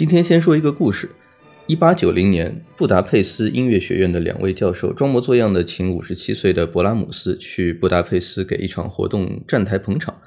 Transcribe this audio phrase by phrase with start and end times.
[0.00, 1.10] 今天先说一个故事。
[1.66, 10.18] 一八九零年，布达佩斯音乐学院的两位教授装模作样的请五十七岁的勃拉姆斯去布达佩斯给一场活动站台捧场，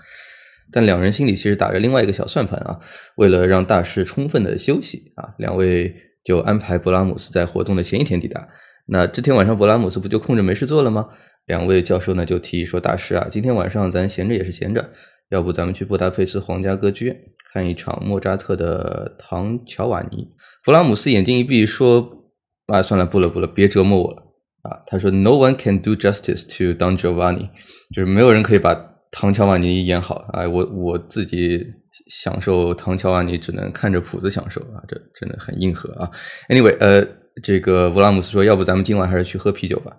[0.72, 2.80] 但两人心里其实打着另外一个小算盘啊。
[3.16, 8.48] 为了让大师充分的休息啊，两位就安排勃拉姆斯在活动的前一天抵达。
[8.86, 11.10] 那这天晚上，勃拉姆斯不就空着没事做了吗？
[11.48, 14.92] 两位教授呢就提议说：“大师啊，今天晚上咱闲着也是闲着，
[15.32, 17.18] 要不咱们去布达佩斯皇家歌剧院
[17.54, 20.24] 看一场莫扎特的《唐乔瓦尼》。”
[20.66, 22.26] 弗拉姆斯眼睛一闭说
[22.68, 24.24] ：“啊，算了，不了不了，别折磨我了
[24.64, 27.50] 啊！”他说：“No one can do justice to Don Giovanni，
[27.94, 28.74] 就是没有人可以把
[29.12, 30.48] 唐乔瓦尼演好啊！
[30.50, 31.64] 我我自己
[32.08, 34.82] 享受唐乔瓦尼，只能看着谱子享受啊！
[34.88, 36.10] 这真的很硬核啊
[36.50, 37.06] ！Anyway，呃，
[37.44, 39.98] 这个弗拉姆斯说：“要不咱们今晚还是去喝啤酒吧？”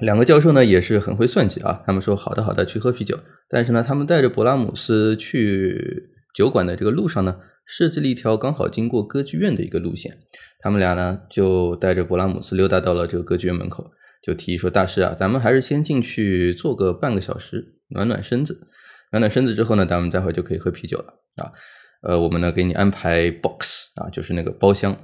[0.00, 3.16] 两个教授呢也是很会算计啊，他们说：“好的好的，去喝啤酒。”
[3.48, 7.36] 但是呢，他们带着勃拉姆斯去酒馆的这个路上呢。
[7.68, 10.18] 设计了一条刚好经过歌剧院的一个路线，
[10.60, 13.90] 他们俩呢就带着勃拉姆斯溜达到了这个歌剧院门口，
[14.22, 18.68] 就提议说：“大师啊，咱们还是先进去坐个半个小时，暖暖身子。
[19.10, 21.50] 暖暖身子之后呢，咱们待会就可以喝啤酒了啊。
[22.02, 24.96] 呃，我们呢给你安排 box 啊，就是那个包厢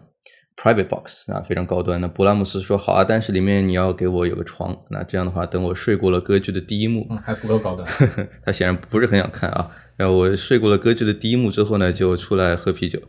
[0.54, 2.00] private box 啊，非常高端。
[2.00, 4.84] 那勃拉姆斯说好啊，但是里面你要给我有个床。
[4.90, 7.88] 那这样的话，等我睡过了歌剧的第一幕，嗯，还不够高端。
[8.40, 13.00] 他显然不是很想看啊。”然后我睡过了歌剧的第一幕之后呢，就出来喝啤酒。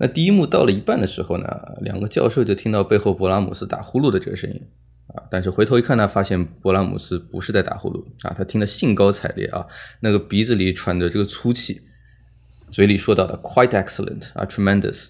[0.00, 1.46] 那第一幕到了一半的时候呢，
[1.80, 4.60] 两个教授就听到背后勃拉姆斯打呼噜的这个声音
[5.08, 5.22] 啊。
[5.30, 9.66] 但是回头一看呢，发现勃拉姆斯不是在打呼噜啊，他听得兴高采烈啊，
[10.00, 11.80] 那个鼻子里喘着这个粗气，
[12.70, 15.08] 嘴里说到的 “quite excellent” 啊，“tremendous”。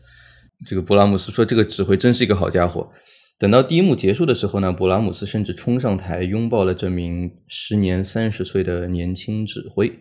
[0.67, 2.91] 这个勃拉姆斯说：“这个指挥真是一个好家伙。”
[3.39, 10.00] 等到第一幕结束的时候呢，勃拉姆斯甚至冲上台拥抱了这名时年三十岁的年轻指挥。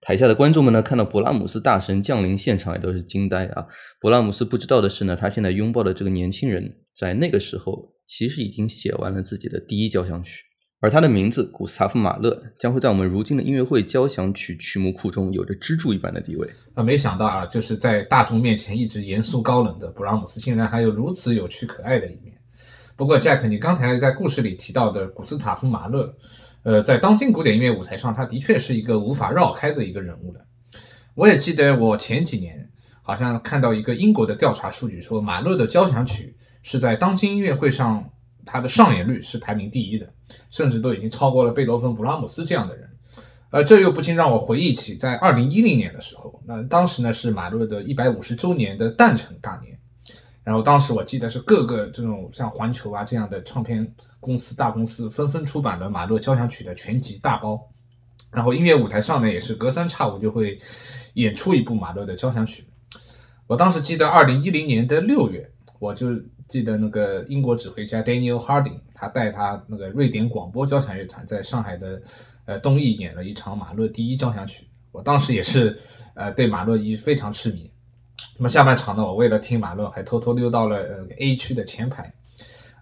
[0.00, 3.66] 台下的观众们呢，看到勃拉姆斯大神降临现场，也都是惊呆啊！
[4.00, 10.44] 勃拉姆斯不知道的是呢，他现在拥抱的这个年轻人，在那个时候其实已经写完了自己的第一交响曲，
[10.80, 16.48] 而他的名字古斯塔夫·马勒将会在我们如今的音乐会交响曲曲目库中有着支柱一般的地位。
[16.74, 22.38] 啊，没想到啊，就是在大众面前一直严肃高冷的勃拉姆斯，竟然还有如此有趣可爱的一面。
[22.94, 26.14] 不过，Jack，你刚才在故事里提到的古斯塔夫·马勒。
[26.68, 30.46] 呃，在当今古典音乐舞台上，他的确是一个无法绕开的一个人物的。
[31.14, 32.70] 我也记得我前几年
[33.00, 38.04] 好像看到一个英国的调查数据，说马勒的交响曲是在当今音乐会上
[38.44, 40.12] 他的上演率是排名第一的，
[40.50, 42.86] 甚至都已经超过了贝多芬、布拉姆斯这样的人。
[43.48, 49.74] 呃，这又不禁让我回忆起在二零一零年的时候，那当时呢是马勒的一百五十周年的诞辰大年。
[50.44, 53.90] 然后当时我记得是各个这种像环球啊这样的唱片
[54.20, 57.60] 公司大公司纷纷出版了马勒交响曲的全集大包，
[58.30, 60.58] 然后音乐舞台上呢也是隔三差五就会
[61.14, 62.64] 演出一部马勒的交响曲。
[63.46, 65.48] 我当时记得二零一零年的六月，
[65.78, 66.08] 我就
[66.48, 72.02] 记得那个英国指挥家 Daniel Harding，他带他那个瑞典广播交响乐团在上海的
[72.44, 74.66] 呃东艺演了一场马勒第一交响曲。
[74.92, 75.78] 我当时也是
[76.14, 77.70] 呃对马勒一非常痴迷。
[78.36, 82.12] 那么下半场呢，我为了听马勒，还偷偷溜到了呃 A 区的前排，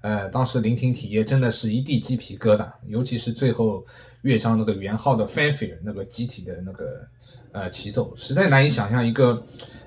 [0.03, 3.85] 呃，当时聆听体验真的是一地鸡皮疙瘩，尤其是最后
[4.23, 7.07] 乐章那个圆号的 fanfare 那个集体的那个
[7.53, 9.43] 呃齐奏，实在难以想象一个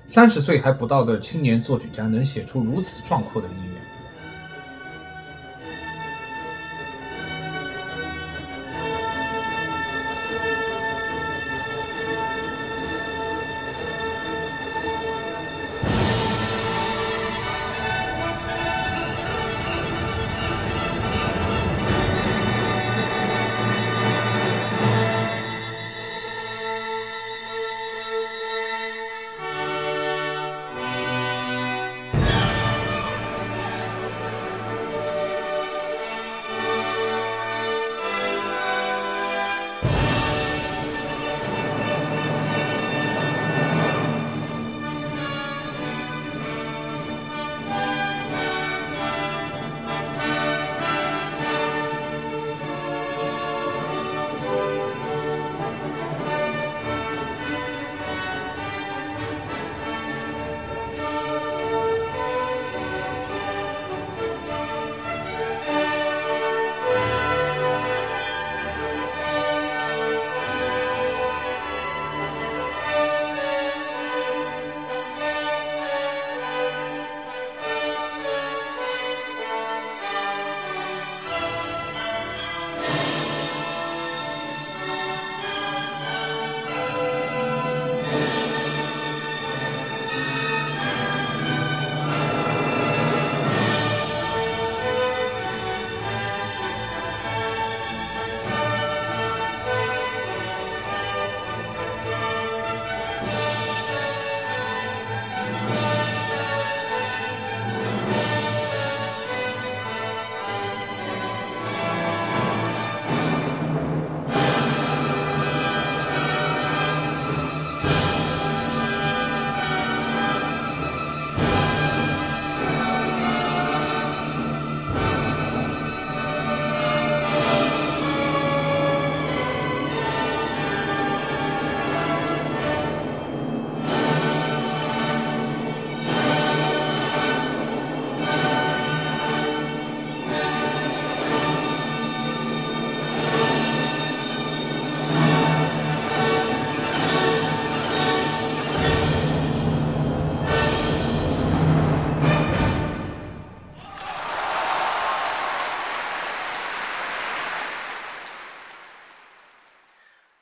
[0.06, 3.79] 三十岁还不到的青年作曲家能写出如此壮阔的音乐。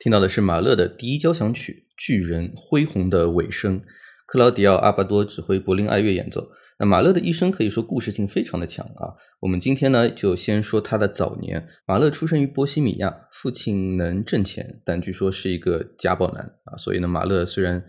[0.09, 3.79] 听到的是马勒的第一交响曲《巨人恢宏的尾声》，
[4.25, 6.49] 克劳迪奥·阿巴多指挥柏林爱乐演奏。
[6.79, 9.13] 那马勒的一生可以说故事性非常的强啊。
[9.41, 11.67] 我们今天呢就先说他的早年。
[11.85, 16.75] 马勒出生于波西米亚，父亲能挣钱，但据说是一个家暴男啊。
[16.75, 17.85] 所以呢，马勒虽然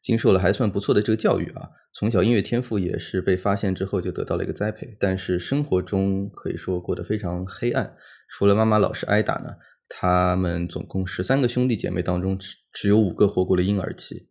[0.00, 7.96] 经受了还算不错的这个教育啊，从小音乐天赋也是被发现之后就得到了一个栽培，但是生活中可以说过得非常黑暗。
[8.28, 9.54] 除了妈妈老是挨打呢，
[9.88, 14.26] 他们总共十三个兄弟姐妹当中只只有五个活过了婴儿期。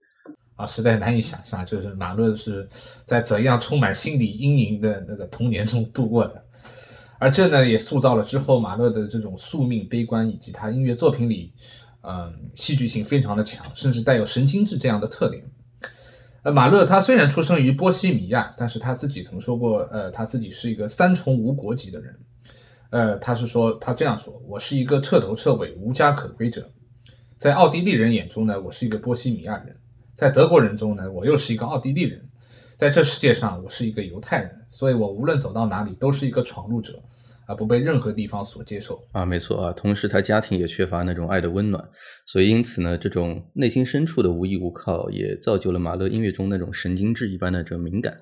[0.56, 2.70] 啊，实在难以想象，就是马勒是
[3.06, 6.46] 在怎样充满心理阴影的那个童年中度过的，
[7.18, 11.52] 而这呢，也塑造了之后马勒的这种宿命悲观，以及他音乐作品里，
[12.02, 15.44] 嗯，戏剧性非常的强，甚至带有神经质这样的特点。
[16.44, 22.16] 呃，马勒他虽然出生于波西米亚，但是他自己曾说过，呃，他自己是一个三重无国籍的人，
[22.94, 26.70] 呃，他是说他这样说：“我是一个彻头彻尾无家可归者，
[27.36, 29.76] 在奥地利人眼中呢，我是一个波西米亚人。”
[30.14, 32.22] 在德国人中呢，我又是一个奥地利人，
[32.78, 37.02] 在这世界上，我是一个犹太人，所以我无论走到哪里都是一个闯入者，
[37.48, 39.26] 而不被任何地方所接受啊。
[39.26, 41.84] 没错啊，同时他家庭也缺乏那种爱的温暖，
[42.28, 48.16] 所以因此呢，这种内心深处的无依无靠，也造就了马勒音乐中那种神经质一般的这种敏感。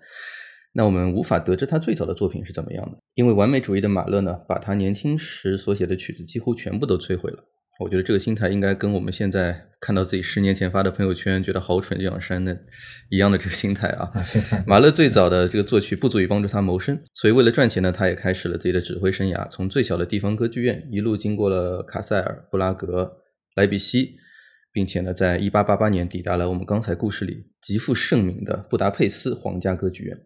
[0.74, 7.44] 那我们无法得知他最早的作品是怎么样的，因为完美主义的马勒呢，把他年轻时所写的曲子几乎全部都摧毁了。
[7.80, 12.56] 我觉得这个心态应该跟我们现在看到自己十年前发的朋友圈觉得好蠢就想删的
[13.10, 14.12] 一样的这个心态啊。
[14.68, 23.18] 马勒最早的这个作曲不足以帮助他谋生，所以为了赚钱呢，他也开始了自己的指挥生涯，从最小的地方歌剧院一路经过了卡塞尔、布拉格、
[23.56, 24.16] 莱比锡，
[24.72, 30.18] 并且呢，在一八八八年抵达了我们刚才故事里极负盛名的布达佩斯皇家歌剧院。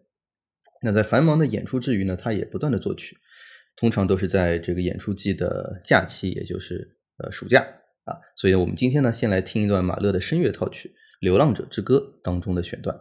[0.86, 3.18] 那在繁忙的演出之余呢，他也不断的作曲，
[3.76, 6.94] 通常都是在这个演出季的假期，也就是。
[7.18, 7.66] 呃，暑假
[8.04, 12.94] 啊，所以我们今天呢，先来听一段马勒的声乐套曲《流浪者之歌》当中的选段。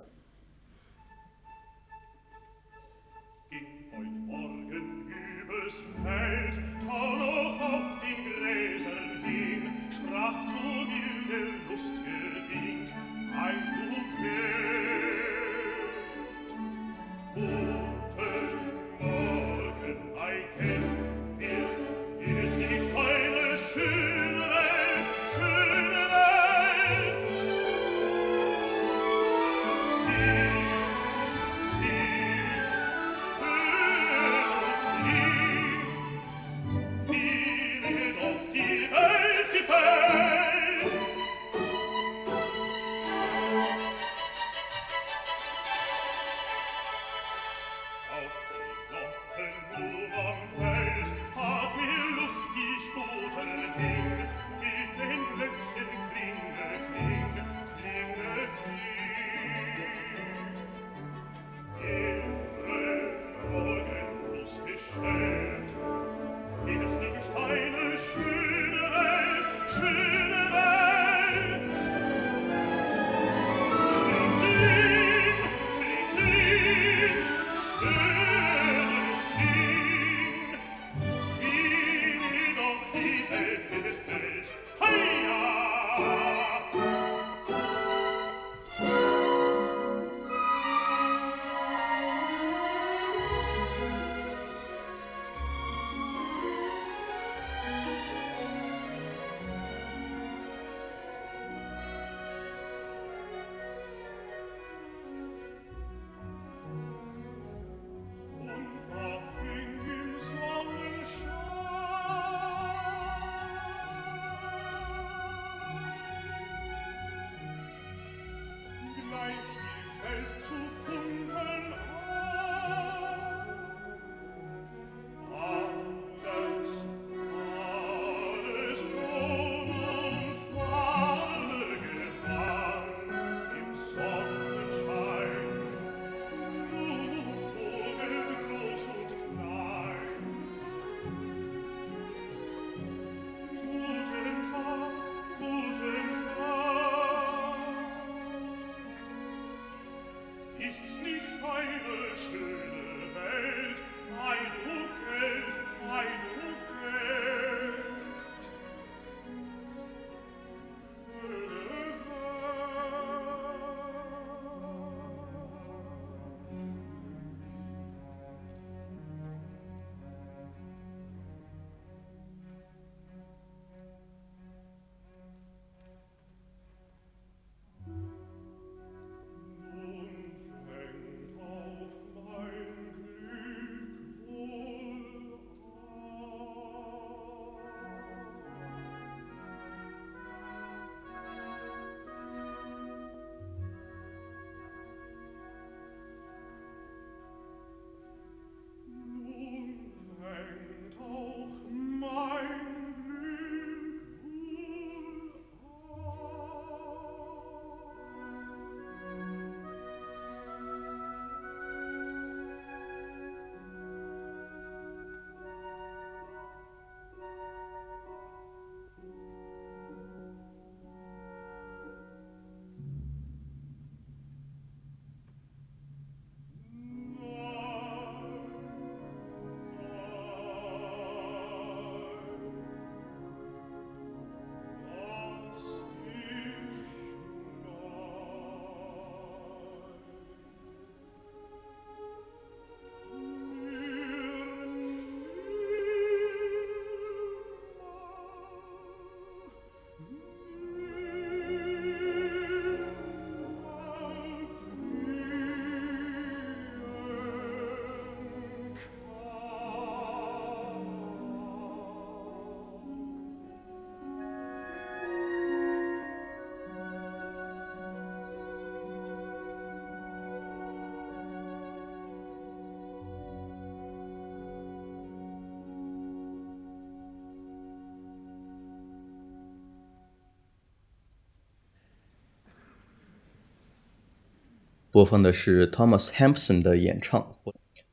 [284.95, 287.35] 播放的是 Thomas Hampson 的演唱，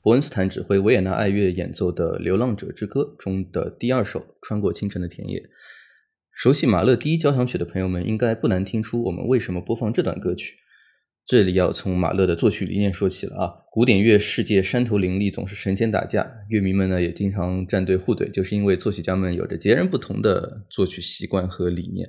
[0.01, 5.41] 伯恩斯坦指挥维也纳爱乐演奏的《流浪者之歌》中的第二首《穿过清晨的田野》。
[6.33, 10.55] 熟悉马勒第一交响曲的朋友们应该不难听出我们为什么播放这段歌曲。
[11.27, 22.09] 这里要从马勒的作曲理念说起了啊，古典乐世界山头林立，总是神仙打架，乐迷们呢也经常站队互怼，就是因为作曲家们有着截然不同的作曲习惯和理念。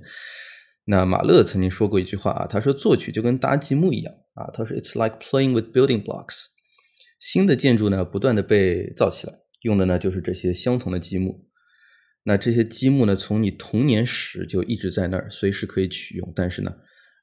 [0.86, 6.48] 那马勒曾经说过一句话啊，他说作曲就跟搭积木一样啊，他说 It's like playing with building blocks。
[7.20, 11.48] 新的建筑呢不断的被造起来，用的呢就是这些相同的积木。
[12.24, 16.76] 那这些积木呢，从你童年时就一直在那儿，随时可以取用，但是呢。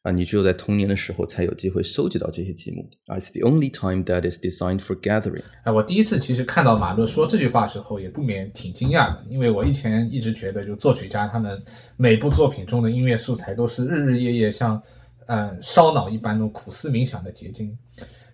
[0.02, 2.88] 啊，你只有在童年的时候才有机会收集到这些积木。
[3.08, 5.42] It's the only time that is designed for gathering。
[5.62, 11.62] 哎，我第一次其实看到马勒说这句话的时候，也不免挺惊讶的，因为我以前一直觉得，就作曲家他们
[11.98, 14.82] 每部作品中的音乐素材都是日日夜夜像，
[15.26, 17.76] 嗯，烧脑一般那种苦思冥想的结晶。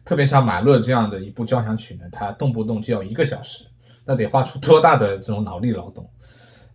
[0.05, 3.65] 特别像马勒这样的一部交响曲呢，它动不动就要一个小时，
[4.05, 6.09] 那得花出多大的这种脑力劳动？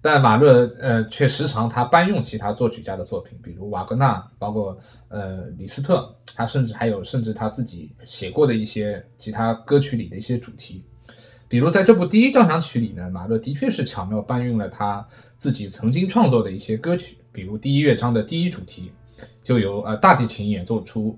[0.03, 4.75] 但马勒呃却时常他搬用其他作曲家的作品，比如瓦格纳，包括
[5.09, 10.83] 呃李斯特，他甚至还有甚至他自己写过的一些其他歌曲里的一些主题，
[11.47, 18.91] 比如在这部第一交响曲里呢，马勒的确是巧妙搬运了他自己曾经创作的一些歌曲，比如第一乐章的第一主题
[19.43, 21.15] 就由呃大提琴演奏出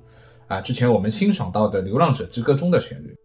[0.50, 3.16] 啊之前我们欣赏到的《流浪者之歌》中的旋律。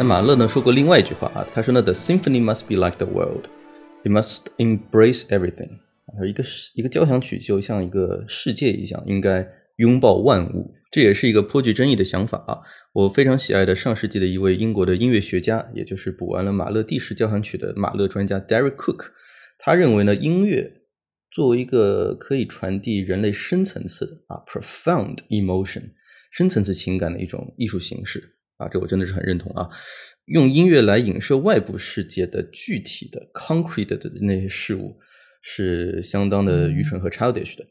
[0.00, 3.46] 那马勒呢说过另外一句话啊，他说呢，The symphony must be like the world,
[4.04, 5.80] it must embrace everything。
[6.06, 9.44] 他说一个一个交响曲就像一个世界一样，应该
[9.78, 10.72] 拥抱万物。
[10.92, 12.60] 这也是一个颇具争议的想法啊。
[12.92, 19.06] 我非常喜爱的上世纪的一位英国的音乐学家，也就是补完了马勒第十交响曲的马勒专家 Derek Cook，
[19.58, 20.74] 他认为呢，音乐
[21.32, 25.90] 作为一个可以传递人类深层次的啊 profound emotion
[26.30, 28.36] 深层次情感的一种艺术形式。
[28.58, 29.70] 啊，这我真的是很认同啊！
[30.26, 34.98] 用音乐来影射外部世界的具体的 concrete 的那些事物，
[35.40, 37.64] 是相当的愚蠢和 childish 的，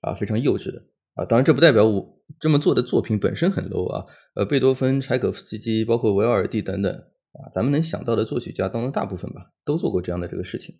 [0.00, 1.24] 啊，非常幼稚的啊！
[1.24, 4.06] 当然，这不代表我这么做的作品本身很 low 啊。
[4.34, 10.76] 呃，贝多芬、柴可夫斯基，包括维瓦尔第等等啊，咱们能想到的作曲家当中，大部分吧，都做过这样的这个事情。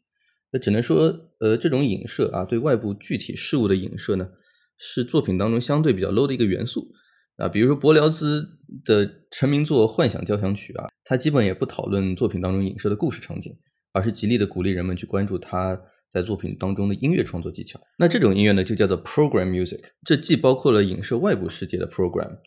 [0.52, 4.30] 那只能说，呃，这种影射啊，对外部具体事物的影射呢，
[4.78, 6.92] 是作品当中相对比较 low 的一个元素。
[7.40, 8.46] 啊，比如说柏辽兹
[8.84, 13.56] 的成名作《幻想交响曲》啊，他基本也不讨论作品当中影射的故事场景，
[13.92, 15.80] 而是极力的鼓励人们去关注他
[16.12, 17.80] 在作品当中的音乐创作技巧。
[17.98, 19.80] 那这种音乐呢，就叫做 program music。
[20.04, 22.38] 这既包括了影射外部世界的 program，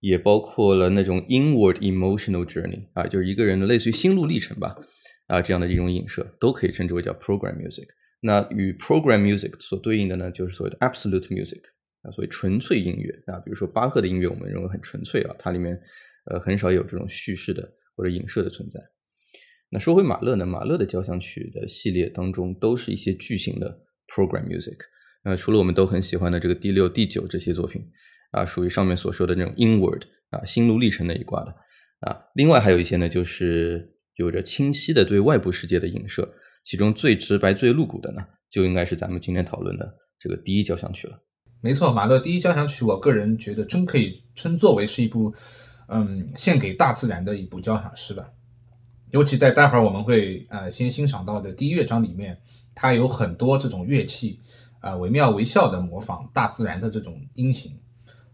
[0.00, 4.76] 也包括了那种 inward emotional journey 啊，就是一个人的类似于心路历程吧
[5.26, 7.86] 啊这样的一种影射，都可以称之为叫 program music。
[8.20, 11.62] 那与 program music 所对应的呢，就是所谓的 absolute music。
[12.02, 15.78] 啊，所谓纯粹音乐啊，比如说巴赫的音乐，我们认为很纯粹啊，它里面
[16.30, 18.80] 呃很少有这种叙事的或者影射的存在。
[19.70, 24.78] 那说回马勒呢，马勒的交响曲的系列当中都是一些巨型的 program music。
[25.22, 27.86] 呃，除了我们都很喜欢的这个第六、第九这些作品
[28.32, 31.54] 啊，属于上面所说的那种 inward 啊心路历程那一挂的
[32.00, 32.16] 啊。
[32.34, 36.34] 另外还有一些呢，就是有着清晰的对外部世界的影射，
[36.64, 41.22] 其中最直白、最露骨的呢，就应该是咱们今天讨论的这个第一交响曲了。
[41.62, 45.32] 没错，马勒第一交响曲，我个人觉得真可以称作为是一部，
[45.88, 48.26] 嗯，献给大自然的一部交响诗吧。
[49.10, 52.38] 尤其在待会儿我们会呃先欣赏到的第一乐章里面，
[52.74, 54.40] 它有很多这种乐器，
[54.80, 57.76] 呃惟妙惟肖的模仿大自然的这种音型。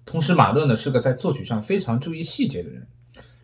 [0.04, 2.86] 同时，马勒呢是个在作曲上非常注意细节的人。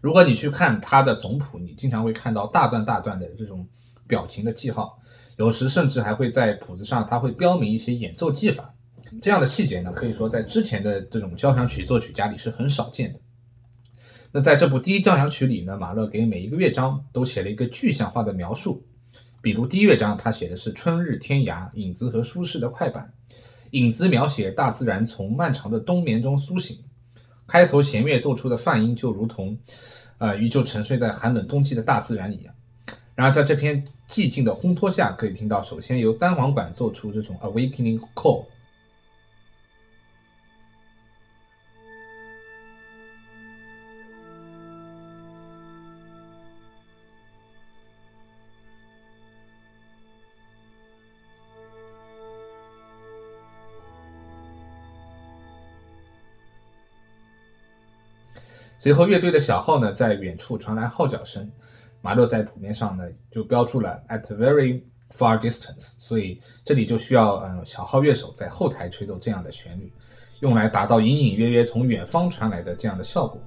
[0.01, 3.66] 如果你去看他的总谱，你经常会看到大段大段的这种
[4.07, 4.97] 表情的记号，
[5.38, 8.73] 有时甚至还会在谱子上他会标明一些演奏技法。
[9.20, 13.20] 这样的细节呢，可以说在之前的这种交响曲作曲家里是很少见的。
[14.33, 18.83] 那在这部第一交响曲里呢，马勒给每一个乐章都写了一个具象化的描述。
[19.42, 23.12] 比如第一乐章，他写的是春日天涯，影子和舒适的快板。
[23.72, 26.79] 影子描写大自然从漫长的冬眠中苏醒。
[27.46, 29.59] 开头弦乐奏出的泛音就如同，
[30.18, 32.55] 呃，依旧沉睡在寒冷冬季的大自然一样。
[33.14, 38.46] 然而在这片寂静的烘托下，可以听到首先由单簧管奏出这种 awakening call。
[58.83, 61.49] 随后，乐队的小号呢，在远处传来号角声。
[62.01, 64.83] 马勒在谱面上呢，就标注了 at very
[65.14, 69.92] far distance，所以这里就需要嗯小号乐手在后台吹奏这样的旋律，
[70.40, 73.40] 用来达到隐隐约约从远方传来的这样的效果。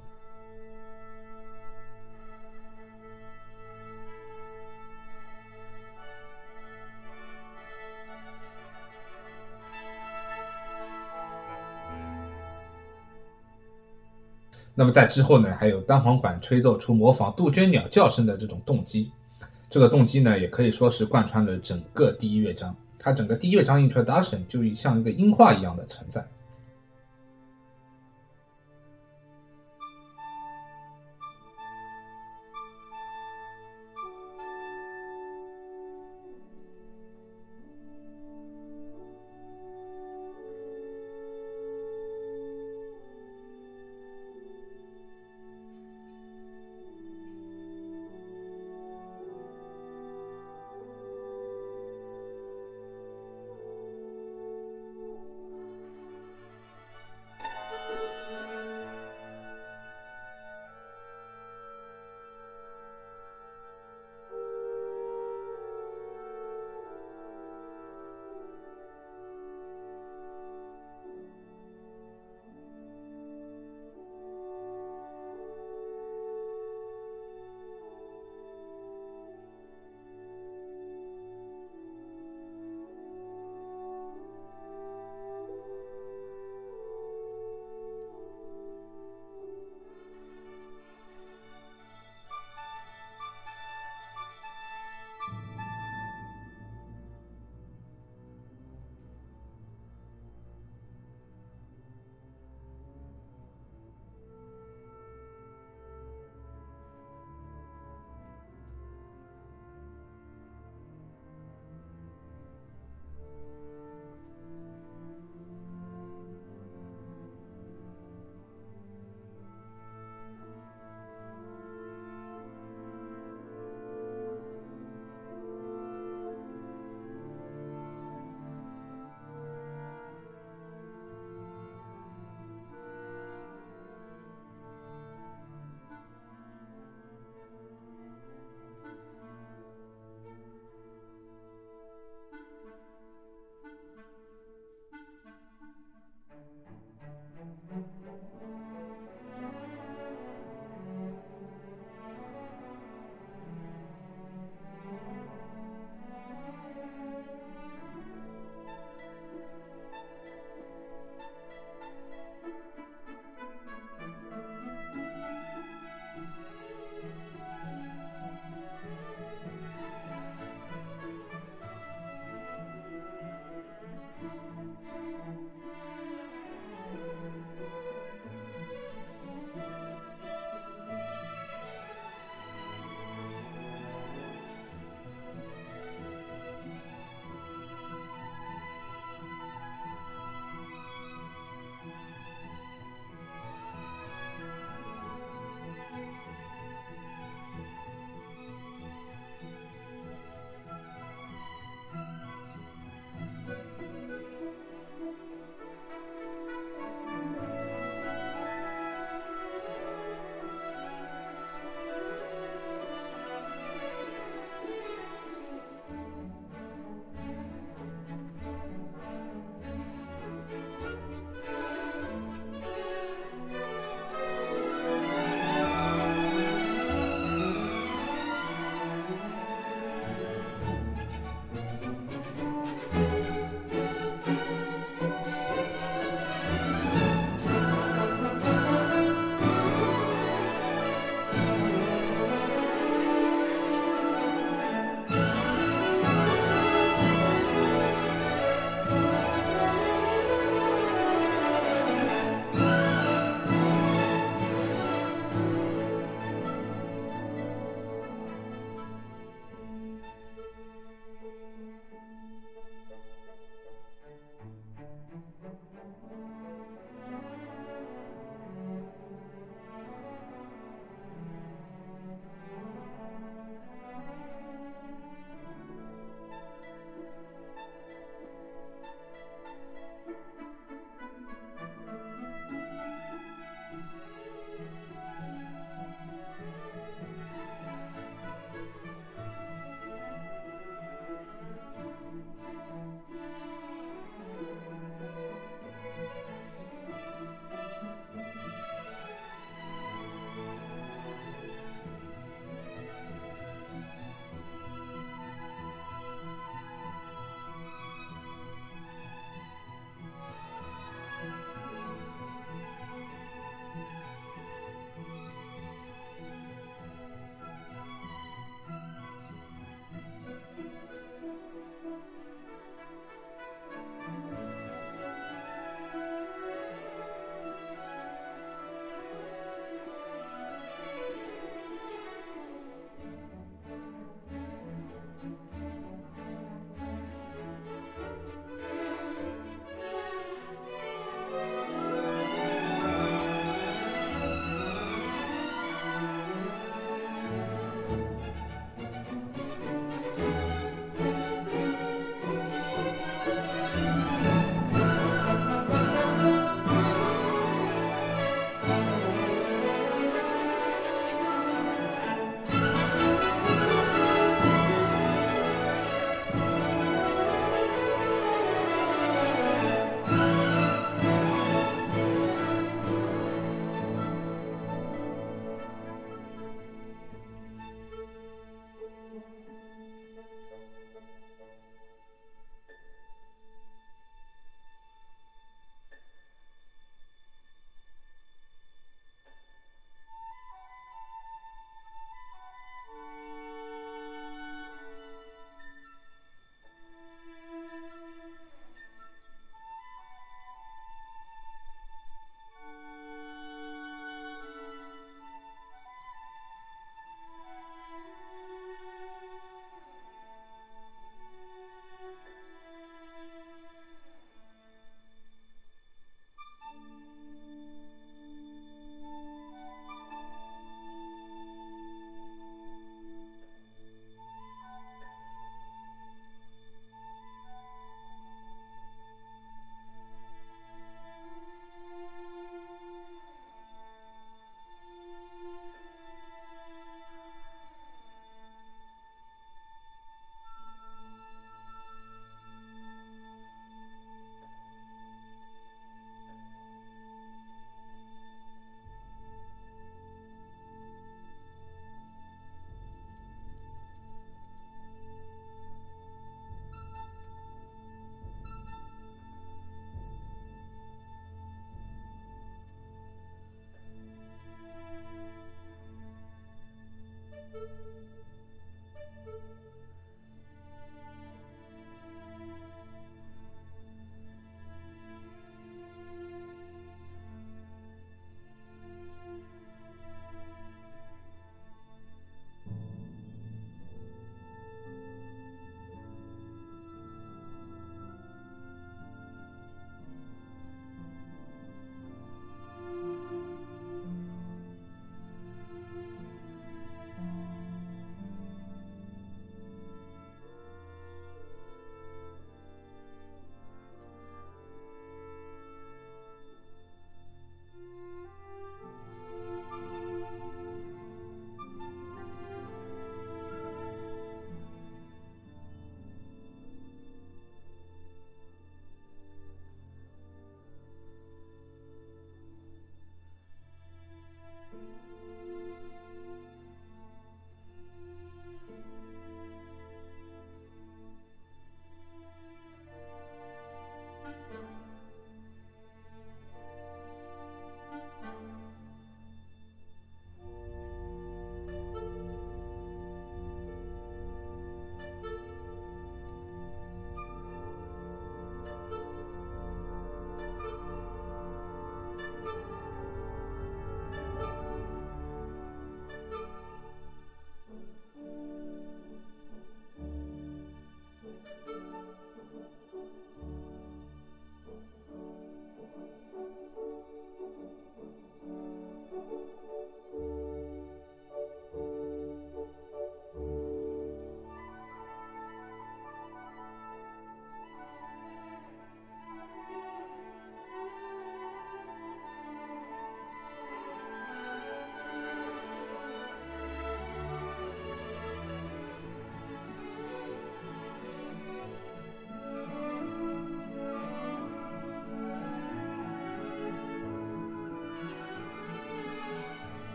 [14.75, 19.09] 那么在之后呢，还有单簧管吹奏出模仿杜鹃鸟叫声的这种动机，
[19.69, 22.75] 这个动机呢，也可以说是贯穿了整个第一乐章。
[22.99, 26.25] 它整个第一乐章 Introduction 就像一个音画一样的存在。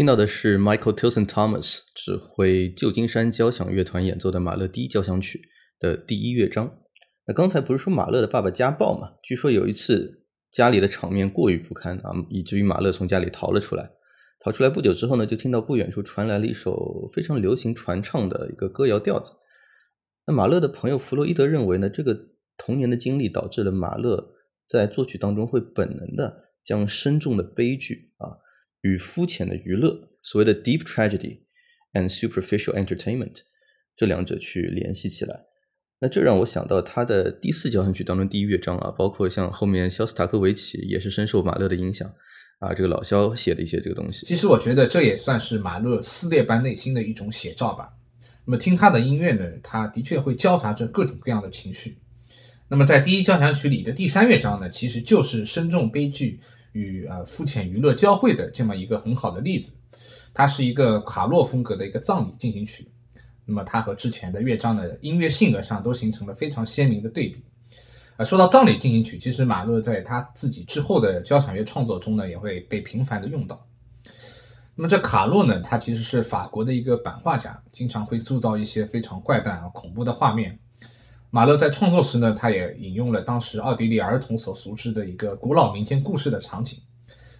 [0.00, 5.42] 听到的是 Michael Tilson Thomas 指挥旧金山交响乐团演奏的马勒第一交响曲
[5.78, 6.78] 的第一乐章。
[7.26, 9.16] 那刚才不是说马勒的爸爸家暴嘛？
[9.22, 13.90] 据说有一次家里的场面过于不堪啊，以至于马勒从家里逃了出来。
[14.42, 19.34] 逃出来不久之后呢，就听到不远处传来了一首非常流行传唱的一个歌谣调子。
[20.26, 22.18] 那马勒的朋友弗洛伊德认为呢，这个
[22.56, 24.32] 童年的经历导致了马勒
[24.66, 28.40] 在作曲当中会本能的将深重的悲剧啊。
[28.82, 31.40] 与肤浅的娱乐，所谓的 deep tragedy
[31.92, 33.42] and superficial entertainment
[33.96, 35.44] 这两者去联系起来，
[36.00, 42.10] 那这让我想到他的第四交响曲当中第一乐章啊，包括像后面肖斯塔科维奇也是深受马勒的影响
[42.60, 44.24] 啊，这个老肖写的一些这个东西。
[44.24, 47.90] 其实我觉得这也算是马勒撕裂般内心的一种写照吧。
[48.46, 51.98] 那么听他的音乐呢，他的确会交杂着各种各样的情绪。
[52.68, 56.40] 那么在第一交响曲里的第三乐章呢，其实就是深重悲剧。
[56.72, 59.76] 与呃肤浅娱乐交汇的这么一个很好的例子，
[60.32, 62.88] 它是一个卡洛风格的一个葬礼进行曲。
[63.44, 67.42] 那么它和之前的乐章的音乐性格上都形成了非常鲜明的对比。
[68.16, 73.66] 啊，说到葬礼进行曲，其实马勒在他自己之后的交响乐创作中呢，也会被频繁的用到。
[74.76, 80.58] 那么这卡洛呢，他其实是法国的一个版画家，经常会塑造一些非常怪诞啊、恐怖的画面。
[81.32, 86.76] 马勒在创作时呢，他也引用了当时奥地利儿童所熟知的一个古老民间故事的场景。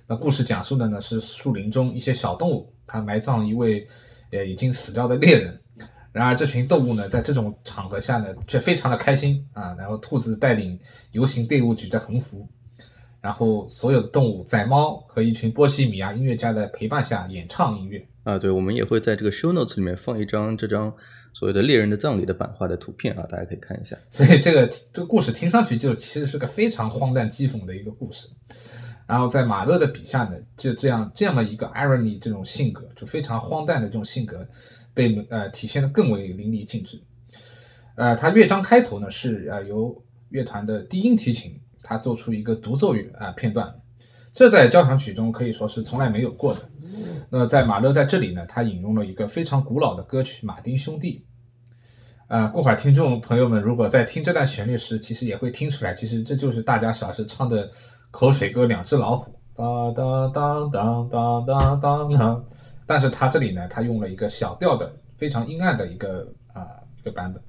[0.06, 3.84] 那故事讲述的呢是树林中一些小动物，它埋葬一位
[4.30, 5.60] 呃已经死掉的猎人。
[6.12, 9.74] 然而这群动物呢，在这种场合下呢，却非常的开心啊。
[9.76, 10.78] 然后兔子带领
[11.10, 12.46] 游行队伍举着横幅，
[13.20, 18.06] 然后所有的动物在猫和一群波西米亚音乐家的陪伴下演唱音乐。
[18.22, 20.94] 啊，对，我们也会在这个 show notes 里面放一张这张。
[21.32, 23.96] 所谓的猎人的葬礼的版画的图片啊，大家可以看一下。
[24.10, 28.28] 所以这个这个故事听上去就其实是个非常荒诞讥讽的一个故事。
[29.06, 34.46] 然后在马勒的笔下呢，就这样这么一个 irony 这种性格，就非常荒诞的这种性格，
[34.94, 37.00] 被呃体现的更为淋漓尽致。
[37.96, 43.74] 呃，他乐章开头呢是呃由乐团的低音提琴，他做出一个独奏乐啊片段，
[44.32, 46.69] 这在交响曲中可以说是从来没有过的。
[47.30, 51.18] 那在马勒在这里呢，他引用了一个非常古老的歌曲《马丁兄弟》。
[52.28, 57.68] 呃，过会儿听众朋友们如果在听这段旋律时，其实也会听出来，其实这就是大家小时唱的
[58.10, 59.32] 口水歌《两只老虎》。
[59.54, 62.44] 当当当当当当当当。
[62.86, 66.66] 但是他这里呢，他用了一个小调的非常阴暗的一个啊
[66.98, 67.42] 一个版本。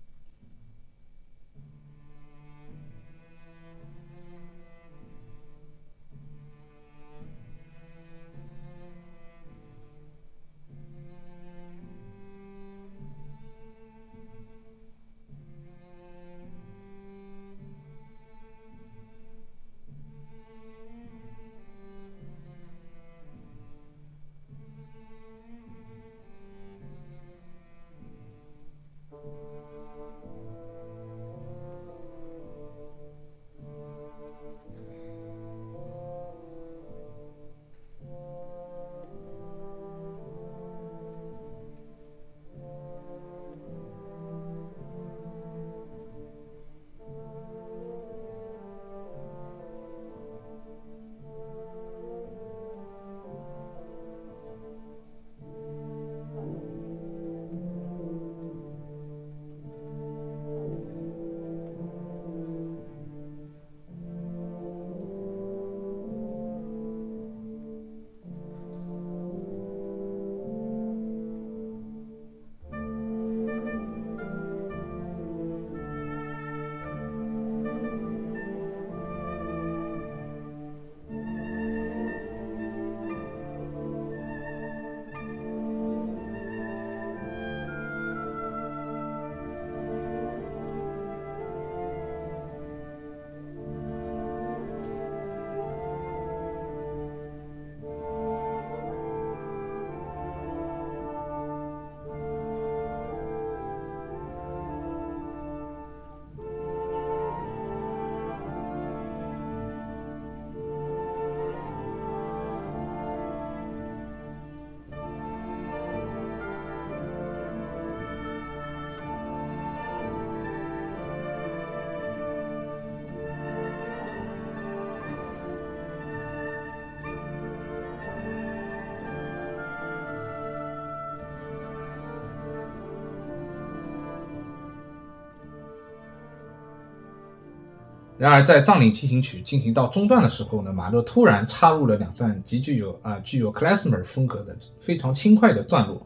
[138.21, 146.05] 然而，在葬礼进行曲进行到中段的时候呢，马勒突然插入了两段极具有啊具有 klezmer 风格的非常轻快的段落，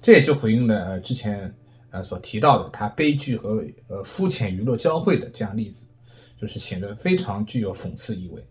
[0.00, 1.54] 这也就回应了呃之前
[1.90, 5.86] 呃所提到的他悲剧和呃肤浅娱乐交汇的这样例子，
[6.40, 8.42] 就是显得非常具有讽刺意味。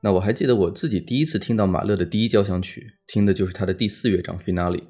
[0.00, 4.84] 那我还记得我自己第一次听到马勒的第一交响曲，听的就是他的第四乐章 Finale。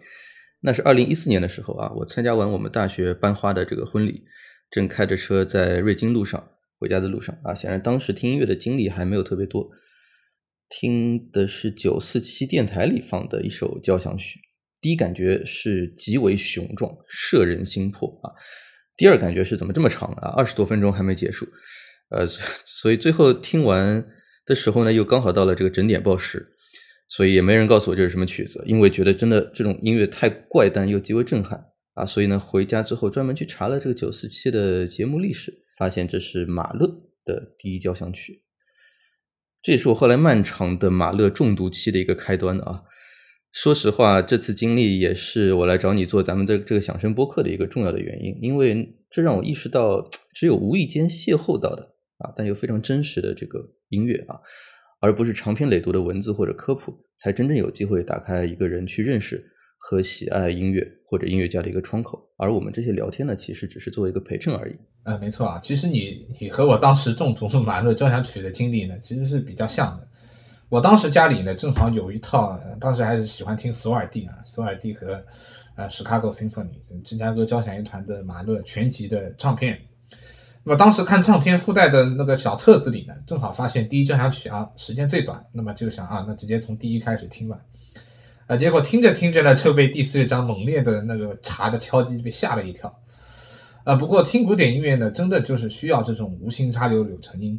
[0.60, 4.24] 那是二零一四年的时候啊，我参加完我们大学班花的这个婚礼，
[4.70, 7.54] 正开着车在瑞金路上回家的路上啊。
[7.54, 9.70] 显然当时听音乐的经历还没有特别多，
[10.68, 14.40] 听的是九四七电台里放的一首交响曲，
[14.82, 18.36] 第一感觉是极为雄壮，摄人心魄啊。
[18.96, 20.34] 第二感觉是怎么这么长啊？
[20.36, 21.46] 二十多分钟还没结束，
[22.10, 24.06] 呃，所以最后听完。
[24.48, 26.54] 的时候呢，又刚好到了这个整点报时，
[27.06, 36.86] 所以也没人告诉我这是什么曲子，因为觉得真的这种音乐太怪诞又极为震撼啊，所以呢，回家之后专门去查了这个九四七的节目历史，发现这是马勒
[37.26, 38.42] 的第一交响曲，
[39.62, 42.84] 这也是我后来漫长的马勒中毒期的一个开端啊。
[43.52, 53.74] 说实话，这次经历也是我来找你做咱们这这个响声播客的一个重要的原因，因为这让我意识到， 只有无意间邂逅到的啊，但又非常真实的这个。
[53.90, 54.38] 音乐啊，
[55.00, 59.44] 而不是长篇累牍的文字或者科普，才真正有机会打开一个人去认识
[59.76, 62.28] 和喜爱音乐或者音乐家的一个窗口。
[62.36, 64.76] 而我们这些聊天呢，其实只是作为一个陪衬而已。
[65.04, 70.06] 呃，没错啊，其实你你和我当时中毒马勒交响曲的经历呢，其实是比较像的。
[70.68, 75.24] 我当时家里呢，正好有一套，当时还是喜欢听索尔蒂啊，索尔蒂和
[75.76, 79.80] 呃 Chicago Symphony 芝加哥交响乐团的马勒全集的唱片。
[80.68, 87.58] 我当时看唱片附带的那个小册子里呢，正好发现第一交响曲啊，时间最短，那么就想啊，那直接从第一开始听吧。
[88.46, 92.94] 啊，结果听着听着呢，就被第四乐章猛烈的那个茶的敲击被吓了一跳。
[93.84, 97.58] 啊，不过听古典音乐呢，真的就是需要这种无心插柳柳成荫，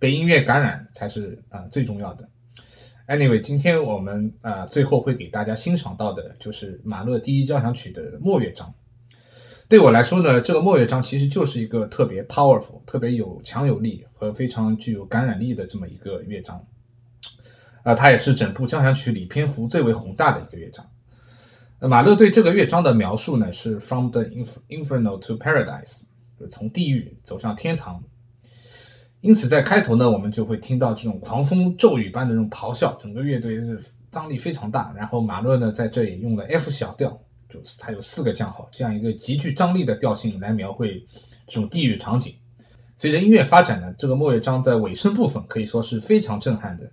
[0.00, 2.28] 被音乐感染才是啊最重要的。
[3.06, 8.74] Anyway，今天我们啊最后会给大家欣赏到的就是马勒第一交响曲的末乐章。
[9.68, 16.64] 对我来说呢，这个末乐章其实就是一个特别 powerful、特别有强有力和非常具有感染力的这么一个乐章，
[17.82, 20.88] 呃，它也是整部交响曲里篇幅最为宏大的一个乐章。
[21.80, 24.24] 马勒对这个乐章的描述呢是 From the
[24.70, 26.00] Inferno to Paradise，
[26.40, 28.02] 就是从地狱走向天堂。
[29.20, 33.78] 因此在开头呢，我们就会听到这种狂风骤雨般的这种咆哮，整个乐队是
[34.10, 34.94] 张力非常大。
[34.96, 37.20] 然后马勒呢在这里用了 F 小调。
[37.48, 41.04] 就它有四个降号，这样一个极具张力的调性来描绘
[41.46, 42.34] 这种地狱场景。
[42.96, 46.90] 随着音乐发展呢，这个末乐章的尾声部分可以说是非常震撼的。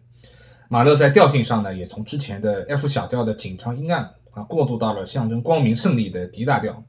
[0.70, 6.84] 马勒在调性上呢，也从之前的 F 小调的紧张阴暗啊，过渡到了象征光明胜利的 D 大调，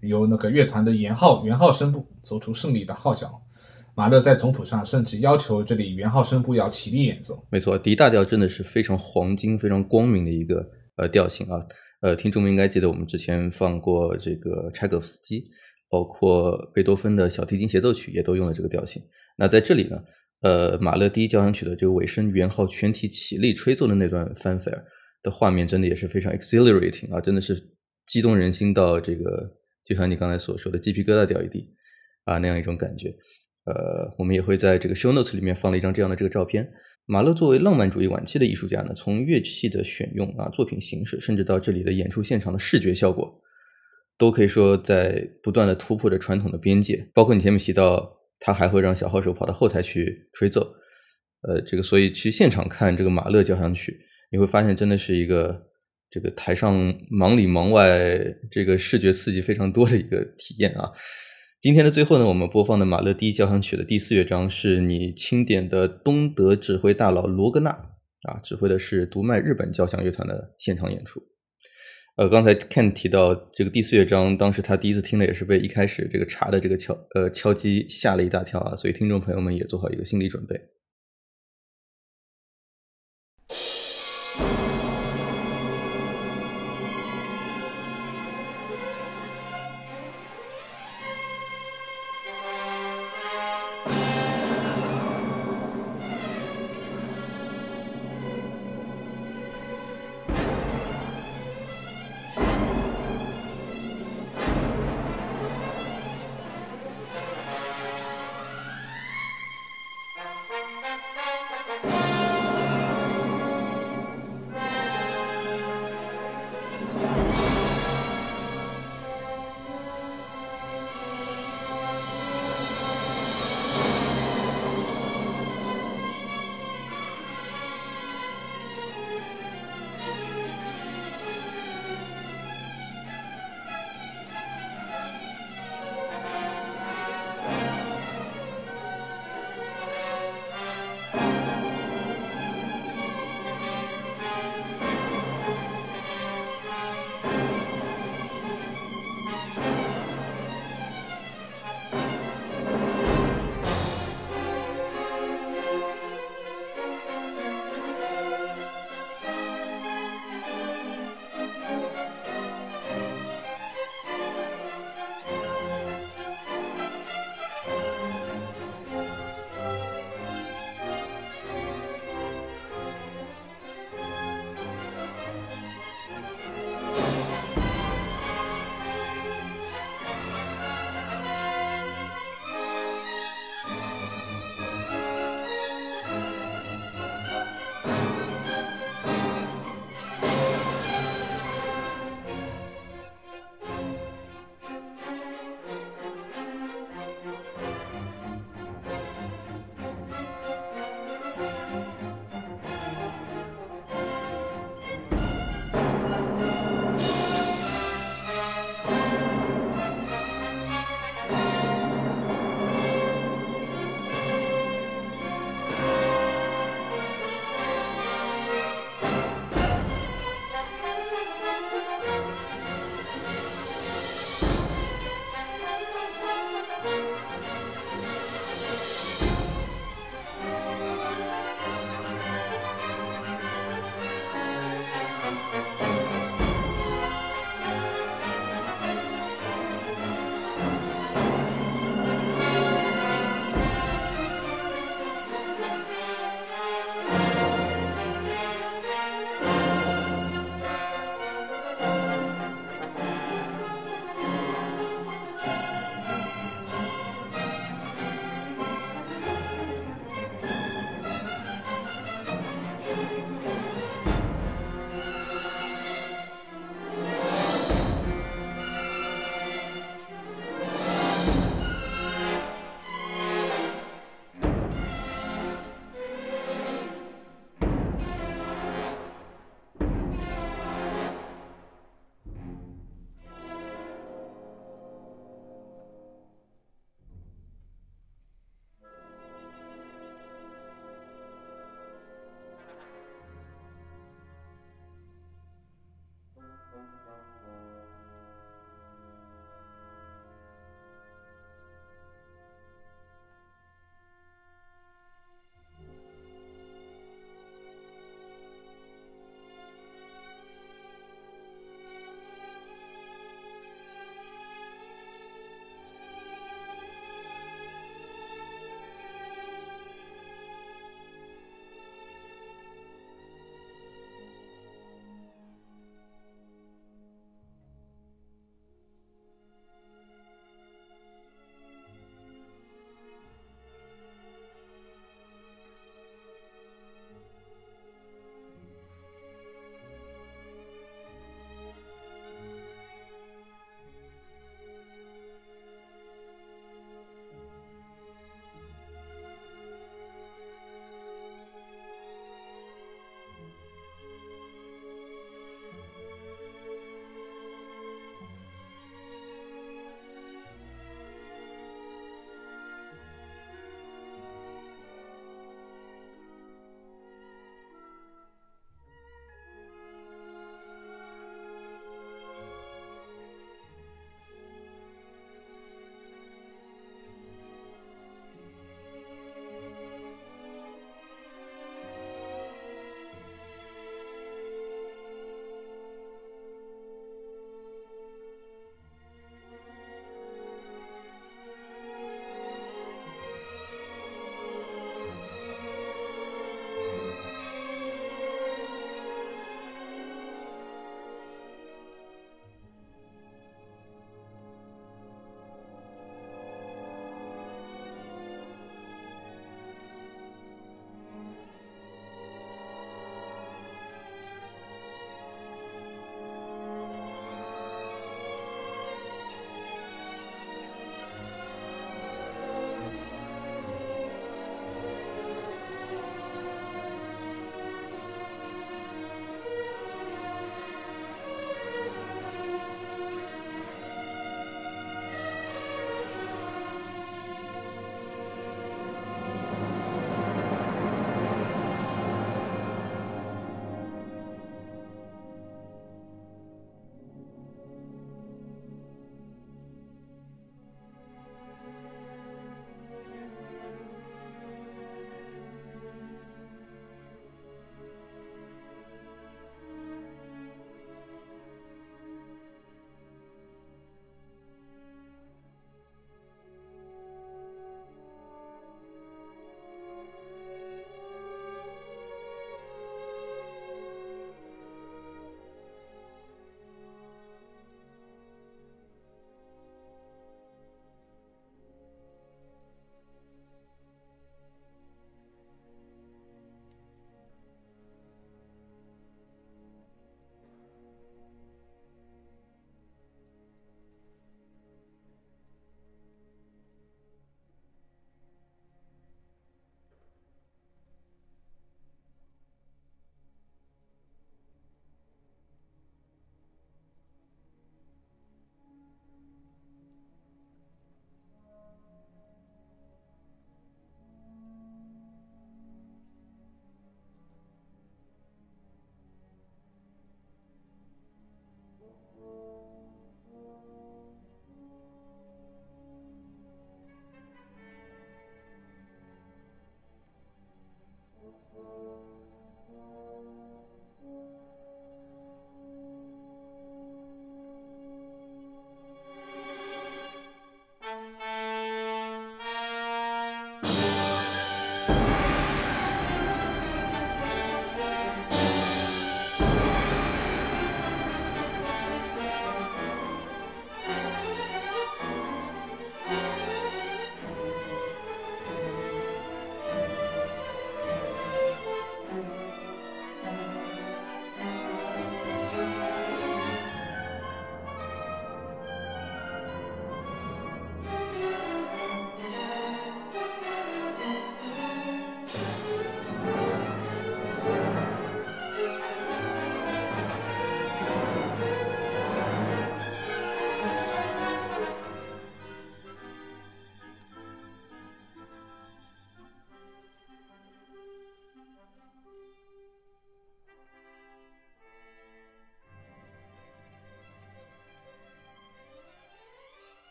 [0.00, 3.42] 由那个乐团的圆号圆号声部奏出胜利的号角。
[3.94, 7.42] 马勒在总谱上甚至要求这里圆号声部要起立演奏。
[7.48, 11.58] 没错，D 大调真的是非常黄金、非常光明的一个呃调性啊。
[12.06, 15.50] 呃，听众们应该记得我们之前放过这个柴可夫斯基，
[15.88, 19.02] 包括贝多芬的小提琴协奏曲也都用了这个调性。
[19.36, 20.00] 那在这里呢？
[20.42, 24.84] 呃，马勒第一交响曲的这个尾声圆号全体起立吹奏的那段 fanfare
[25.20, 27.60] 的画面，真的也是非常 exhilarating 啊，真的是
[28.06, 31.74] 激动人心到这个，就像你刚才所说的鸡皮疙瘩掉一地
[32.22, 33.08] 啊那样一种感觉。
[33.64, 36.70] 呃，我们也会在这个 show notes 里面放了一张这样的这个照片。
[37.06, 43.40] 马勒作为浪漫主义晚期的艺术家呢，从乐器的选用啊、作品形式，甚至到这里的演出现场的视觉效果，
[44.18, 47.08] 都可以说在不断的突破着传统的边界。
[47.14, 48.14] 包括你前面提到。
[48.38, 50.60] 他还会让小号手跑到后台去吹奏，
[51.40, 53.98] 呃，这个所以去现场看这个马勒交响曲，
[54.30, 55.68] 你会发现真的是一个
[56.10, 58.14] 这个台上忙里忙外，
[58.50, 60.92] 这个视觉刺激非常多的一个体验啊。
[61.66, 67.70] 今天的最后呢，我们播放的马勒第一交响曲的第四乐章是你钦点的东德指挥大佬罗格纳
[68.22, 71.20] 啊，指挥的是独麦日本交响乐团的现场演出。
[72.18, 80.54] 呃，刚才 Ken 提到这个第四乐章，当时他第一次听的也是被一开始这个查的这个敲呃敲击吓了一大跳啊，所以听众朋友们也做好一个心理准备。